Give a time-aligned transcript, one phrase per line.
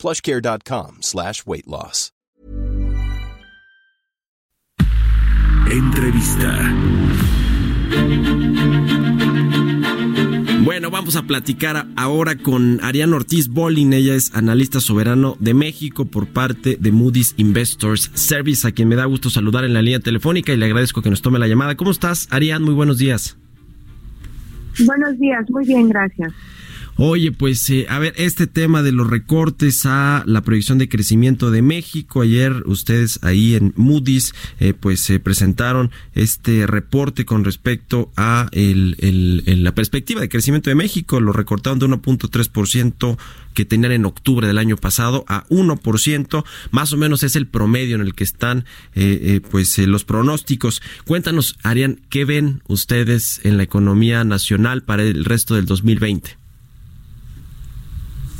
[0.00, 2.12] plushcare.com slash weight loss.
[5.70, 6.74] Entrevista.
[10.64, 13.92] Bueno, vamos a platicar ahora con Ariane Ortiz Bolin.
[13.92, 18.96] Ella es analista soberano de México por parte de Moody's Investors Service, a quien me
[18.96, 21.76] da gusto saludar en la línea telefónica y le agradezco que nos tome la llamada.
[21.76, 22.64] ¿Cómo estás, Ariane?
[22.64, 23.38] Muy buenos días.
[24.84, 26.32] Buenos días, muy bien, gracias.
[27.02, 31.50] Oye, pues eh, a ver, este tema de los recortes a la proyección de crecimiento
[31.50, 38.12] de México, ayer ustedes ahí en Moody's eh, pues se presentaron este reporte con respecto
[38.18, 43.16] a el, la perspectiva de crecimiento de México, lo recortaron de 1.3%
[43.54, 47.94] que tenían en octubre del año pasado a 1%, más o menos es el promedio
[47.94, 50.82] en el que están eh, pues los pronósticos.
[51.06, 56.39] Cuéntanos, Arián, ¿qué ven ustedes en la economía nacional para el resto del 2020?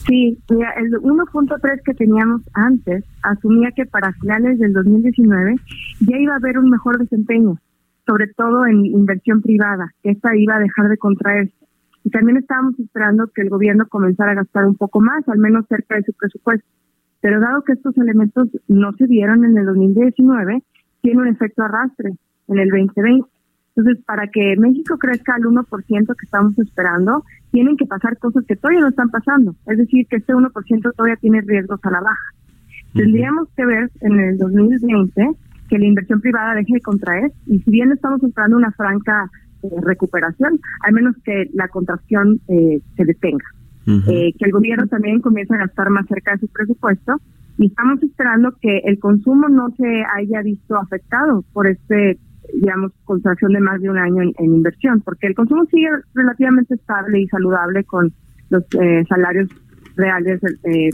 [0.06, 5.56] Sí, mira, el 1.3 que teníamos antes asumía que para finales del 2019
[6.00, 7.58] ya iba a haber un mejor desempeño,
[8.06, 11.54] sobre todo en inversión privada, que esta iba a dejar de contraerse.
[12.02, 15.66] Y también estábamos esperando que el gobierno comenzara a gastar un poco más, al menos
[15.68, 16.66] cerca de su presupuesto.
[17.20, 20.62] Pero dado que estos elementos no se dieron en el 2019,
[21.02, 22.14] tiene un efecto arrastre
[22.48, 23.28] en el 2020.
[23.76, 28.56] Entonces, para que México crezca al 1% que estamos esperando, tienen que pasar cosas que
[28.56, 29.54] todavía no están pasando.
[29.66, 32.30] Es decir, que este 1% todavía tiene riesgos a la baja.
[32.92, 35.30] Tendríamos que ver en el 2020
[35.68, 39.30] que la inversión privada deje de contraer y si bien estamos esperando una franca
[39.62, 43.44] eh, recuperación, al menos que la contracción eh, se detenga.
[43.87, 47.16] Eh, que el gobierno también comience a gastar más cerca de su presupuesto
[47.58, 52.19] y estamos esperando que el consumo no se haya visto afectado por este
[52.55, 57.21] digamos, contracción de más de un año en, inversión, porque el consumo sigue relativamente estable
[57.21, 58.12] y saludable con
[58.50, 59.49] los eh, salarios
[59.97, 60.91] reales eh,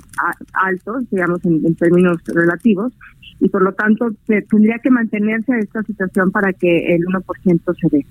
[0.52, 2.92] altos, digamos, en, términos relativos,
[3.40, 8.06] y por lo tanto tendría que mantenerse esta situación para que el 1% se dé.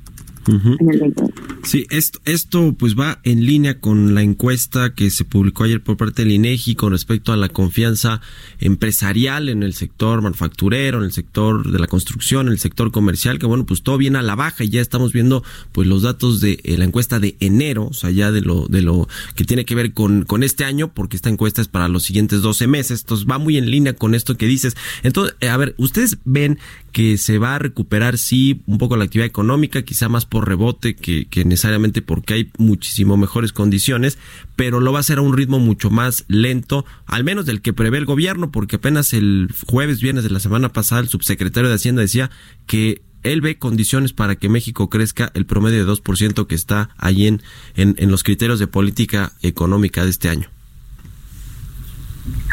[1.63, 5.97] Sí, esto, esto pues va en línea con la encuesta que se publicó ayer por
[5.97, 8.21] parte del INEGI con respecto a la confianza
[8.59, 13.39] empresarial en el sector manufacturero, en el sector de la construcción, en el sector comercial,
[13.39, 16.41] que bueno, pues todo viene a la baja y ya estamos viendo pues los datos
[16.41, 19.65] de eh, la encuesta de enero, o sea, ya de lo, de lo que tiene
[19.65, 23.01] que ver con, con este año, porque esta encuesta es para los siguientes 12 meses,
[23.01, 24.75] entonces va muy en línea con esto que dices.
[25.03, 26.59] Entonces, eh, a ver, ustedes ven
[26.95, 30.95] que se va a recuperar, sí, un poco la actividad económica, quizá más por rebote
[30.95, 34.17] que, necesariamente porque hay muchísimo mejores condiciones,
[34.55, 37.73] pero lo va a hacer a un ritmo mucho más lento, al menos del que
[37.73, 41.75] prevé el gobierno, porque apenas el jueves, viernes de la semana pasada, el subsecretario de
[41.75, 42.31] Hacienda decía
[42.65, 47.27] que él ve condiciones para que México crezca el promedio de 2% que está ahí
[47.27, 47.41] en,
[47.75, 50.47] en, en los criterios de política económica de este año.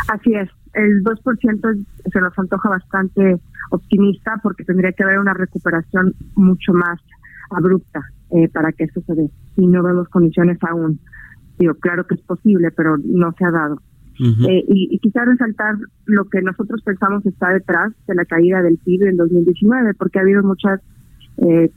[0.09, 3.41] Así es, el 2% se nos antoja bastante
[3.71, 6.99] optimista porque tendría que haber una recuperación mucho más
[7.51, 8.01] abrupta
[8.31, 9.31] eh, para que eso se dé.
[9.57, 10.99] Y no vemos condiciones aún.
[11.59, 13.81] Digo, claro que es posible, pero no se ha dado.
[14.19, 18.79] eh, y, y quizá resaltar lo que nosotros pensamos está detrás de la caída del
[18.79, 20.81] PIB en 2019, porque ha habido muchas,
[21.39, 21.71] eh,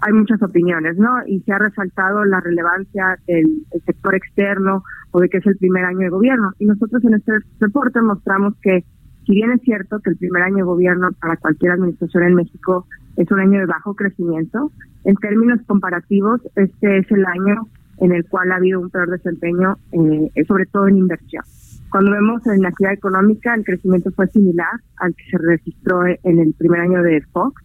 [0.00, 1.10] hay muchas opiniones, ¿no?
[1.26, 5.84] Y se ha resaltado la relevancia del sector externo o de que es el primer
[5.84, 6.52] año de gobierno.
[6.58, 8.84] Y nosotros en este reporte mostramos que
[9.26, 12.86] si bien es cierto que el primer año de gobierno para cualquier administración en México
[13.16, 14.70] es un año de bajo crecimiento,
[15.04, 19.76] en términos comparativos, este es el año en el cual ha habido un peor desempeño,
[19.92, 21.44] eh, sobre todo en inversión.
[21.90, 26.38] Cuando vemos en la actividad económica, el crecimiento fue similar al que se registró en
[26.40, 27.63] el primer año de Fox,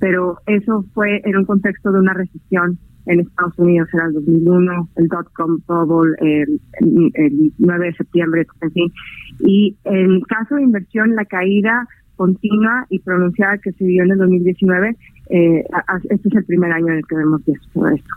[0.00, 4.88] pero eso fue en un contexto de una recesión en Estados Unidos, era el 2001,
[4.96, 6.60] el dot-com bubble, el,
[7.14, 8.92] el 9 de septiembre, en fin.
[9.40, 11.86] Y en caso de inversión, la caída
[12.16, 14.96] continua y pronunciada que se dio en el 2019,
[15.30, 15.64] eh,
[16.10, 17.40] este es el primer año en el que vemos
[17.72, 18.10] todo esto.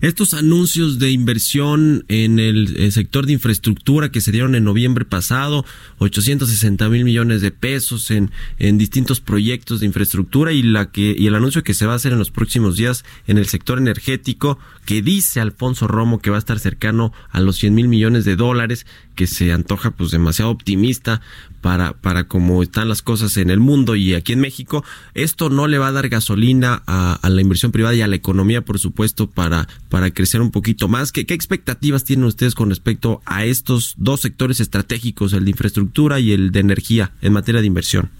[0.00, 5.64] Estos anuncios de inversión en el, sector de infraestructura que se dieron en noviembre pasado,
[5.98, 11.26] 860 mil millones de pesos en, en distintos proyectos de infraestructura y la que y
[11.26, 14.58] el anuncio que se va a hacer en los próximos días en el sector energético,
[14.84, 18.36] que dice Alfonso Romo que va a estar cercano a los 100 mil millones de
[18.36, 21.20] dólares, que se antoja pues demasiado optimista
[21.64, 24.84] para, para cómo están las cosas en el mundo y aquí en México.
[25.14, 28.62] Esto no le va a dar gasolina a, la inversión privada y a la economía,
[28.62, 31.12] por supuesto, para, para crecer un poquito más.
[31.12, 36.20] ¿Qué, ¿Qué expectativas tienen ustedes con respecto a estos dos sectores estratégicos, el de infraestructura
[36.20, 38.10] y el de energía, en materia de inversión?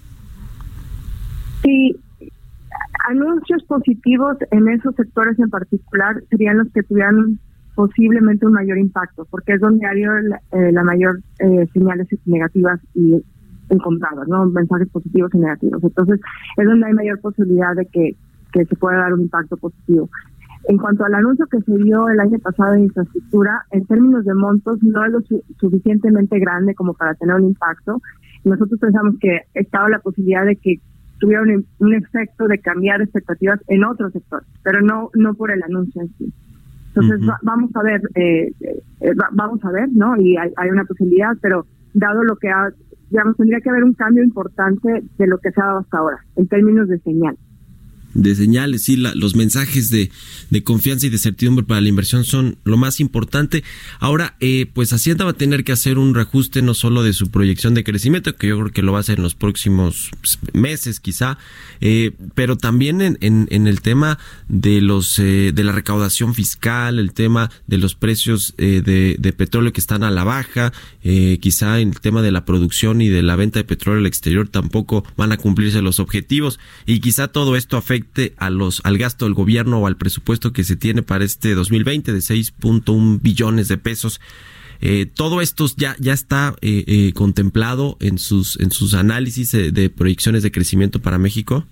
[1.63, 1.95] Sí,
[3.09, 7.39] anuncios positivos en esos sectores en particular serían los que tuvieran
[7.75, 12.79] posiblemente un mayor impacto, porque es donde hay la, eh, la mayor eh, señales negativas
[12.93, 13.21] y
[13.69, 14.45] encontradas, ¿no?
[14.45, 15.83] Mensajes positivos y negativos.
[15.83, 16.19] Entonces,
[16.57, 18.15] es donde hay mayor posibilidad de que,
[18.53, 20.09] que se pueda dar un impacto positivo.
[20.67, 24.33] En cuanto al anuncio que se dio el año pasado de infraestructura, en términos de
[24.33, 25.19] montos, no es lo
[25.59, 28.01] suficientemente grande como para tener un impacto.
[28.43, 30.79] Nosotros pensamos que estaba la posibilidad de que
[31.19, 35.61] tuviera un, un efecto de cambiar expectativas en otros sectores, pero no, no por el
[35.63, 36.33] anuncio en sí.
[36.95, 38.51] Entonces, vamos a ver, eh,
[39.01, 40.15] eh, vamos a ver, ¿no?
[40.17, 42.69] Y hay, hay, una posibilidad, pero dado lo que ha,
[43.09, 46.17] digamos, tendría que haber un cambio importante de lo que se ha dado hasta ahora,
[46.37, 47.37] en términos de señal
[48.15, 50.09] de señales, sí, los mensajes de,
[50.49, 53.63] de, confianza y de certidumbre para la inversión son lo más importante.
[53.99, 57.29] Ahora, eh, pues Hacienda va a tener que hacer un reajuste no solo de su
[57.29, 60.11] proyección de crecimiento, que yo creo que lo va a hacer en los próximos
[60.53, 61.37] meses quizá,
[61.81, 64.17] eh, pero también en, en, el tema
[64.47, 69.73] de los eh, de la recaudación fiscal, el tema de los precios de, de, petróleo
[69.73, 70.71] que están a la baja,
[71.01, 74.47] quizá en el tema de la producción y de la venta de petróleo al exterior
[74.47, 78.04] tampoco van a cumplirse los objetivos y quizá todo esto afecta
[78.37, 82.13] a los al gasto del gobierno o al presupuesto que se tiene para este 2020
[82.13, 84.21] de 6.1 billones de pesos.
[84.81, 89.89] Eh, todo esto ya, ya está eh, eh, contemplado en sus, en sus análisis de
[89.89, 91.65] proyecciones de crecimiento para México.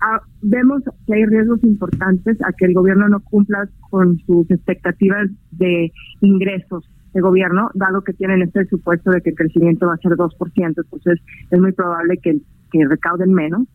[0.00, 5.28] Ah, vemos que hay riesgos importantes a que el gobierno no cumpla con sus expectativas
[5.52, 9.96] de ingresos de gobierno, dado que tienen este supuesto de que el crecimiento va a
[9.96, 11.18] ser 2%, entonces
[11.50, 12.38] es muy probable que
[12.70, 13.66] que recauden menos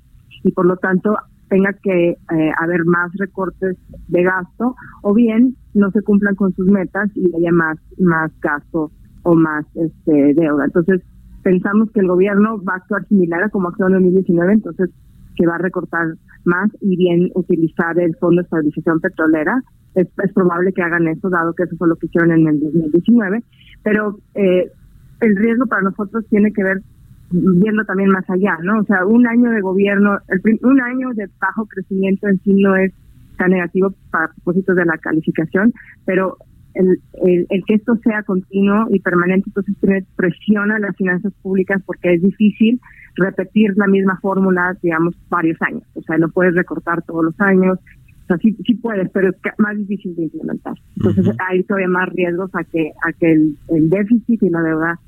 [0.44, 1.16] y por lo tanto
[1.50, 3.78] tenga que eh, haber más recortes
[4.08, 8.92] de gasto o bien no se cumplan con sus metas y haya más más gasto
[9.24, 10.66] o más este deuda.
[10.66, 11.02] Entonces,
[11.44, 14.90] pensamos que el gobierno va a actuar similar a como actuó en 2019, entonces
[15.36, 16.16] que va a recortar
[16.46, 19.62] más y bien utilizar el Fondo de Estabilización Petrolera.
[19.96, 22.60] Es, es probable que hagan eso, dado que eso fue lo que hicieron en el
[22.62, 23.44] 2019,
[23.84, 24.72] pero eh,
[25.20, 26.82] el riesgo para nosotros tiene que ver
[27.32, 28.80] viendo también más allá, ¿no?
[28.80, 32.76] O sea, un año de gobierno, el, un año de bajo crecimiento en sí no
[32.76, 32.94] es
[33.38, 35.74] tan negativo para propósitos de la calificación,
[36.06, 36.38] pero
[36.74, 37.00] el,
[37.50, 39.76] el, que esto sea continuo y permanente, entonces
[40.16, 42.80] presiona las finanzas públicas porque es difícil
[43.16, 45.84] repetir la misma fórmula, digamos, varios años.
[45.96, 47.78] O sea, no puedes recortar todos los años.
[48.24, 50.76] O sea, sí, sí puedes, pero es más difícil de implementar.
[50.96, 55.00] Entonces, hay todavía más riesgos a que, a que el, el déficit y la deuda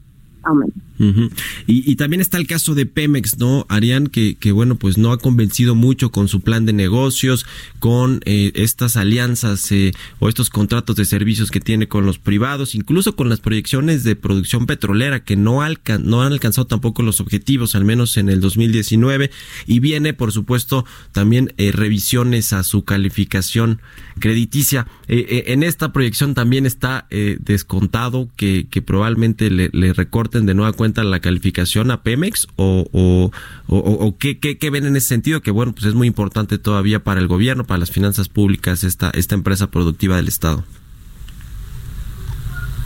[1.67, 4.07] y, también está el caso de Pemex, ¿no, Arián?
[4.07, 7.45] Que, bueno, pues no ha convencido mucho con su plan de negocios,
[7.79, 12.75] con eh, estas alianzas eh, o estos contratos de servicios que tiene con los privados,
[12.75, 17.19] incluso con las proyecciones de producción petrolera que no, alcan no han alcanzado tampoco los
[17.19, 19.31] objetivos, al menos en el 2019.
[19.65, 23.81] Y viene, por supuesto, también eh, revisiones a su calificación
[24.19, 24.87] crediticia.
[25.07, 29.93] en esta proyección también está descontado que, probablemente le, le
[30.33, 33.31] recorten de nueva cuenta la calificación a Pemex o, o,
[33.67, 35.41] o, qué, qué, ven en ese sentido?
[35.41, 39.09] Que bueno, pues es muy importante todavía para el gobierno, para las finanzas públicas, esta,
[39.11, 40.63] esta empresa productiva del Estado.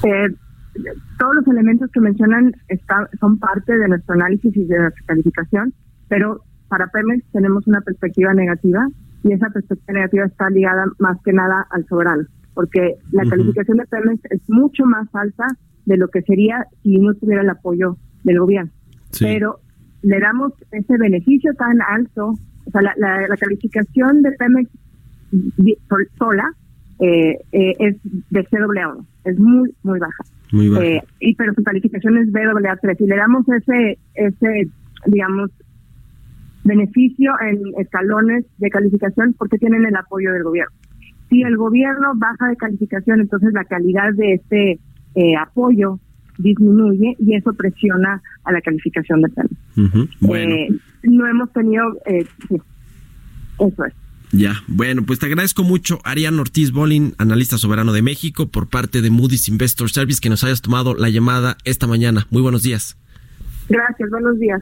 [0.04, 0.28] Eh,
[1.18, 5.74] todos los elementos que mencionan está, son parte de nuestro análisis y de nuestra calificación,
[6.08, 8.88] pero para Pemex tenemos una perspectiva negativa
[9.24, 12.24] y esa perspectiva negativa está ligada más que nada al soberano,
[12.54, 15.48] porque la calificación de Pemex es mucho más alta
[15.88, 18.72] de lo que sería si no tuviera el apoyo del gobierno.
[19.20, 19.60] Pero
[20.04, 22.34] le damos ese beneficio tan alto,
[22.66, 24.70] o sea, la, calificación de Pemex
[26.18, 26.44] sola
[27.00, 30.24] eh, eh, es de CAA, es muy, muy baja.
[30.52, 30.86] Muy baja.
[30.86, 34.70] Eh, y pero su calificación es BAA3 y le damos ese, ese,
[35.06, 35.52] digamos,
[36.66, 40.76] beneficio en escalones de calificación porque tienen el apoyo del gobierno.
[41.30, 44.80] Si el gobierno baja de calificación, entonces la calidad de este
[45.18, 46.00] eh, apoyo
[46.38, 50.08] disminuye y eso presiona a la calificación de PEM.
[50.20, 50.54] bueno.
[50.54, 50.70] Eh,
[51.04, 52.26] no hemos tenido, eh,
[53.60, 53.94] eso es.
[54.32, 59.02] Ya, bueno, pues te agradezco mucho, Arián Ortiz Bolin, analista soberano de México, por parte
[59.02, 62.28] de Moody's Investor Service, que nos hayas tomado la llamada esta mañana.
[62.30, 62.98] Muy buenos días.
[63.70, 64.62] Gracias, buenos días.